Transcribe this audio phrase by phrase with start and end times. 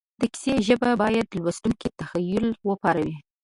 [0.19, 3.15] د کیسې ژبه باید د لوستونکي تخیل وپاروي